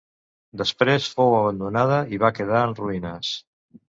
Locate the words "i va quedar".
2.17-2.63